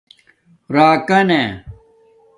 راکا 0.75 1.19
نا 1.29 1.41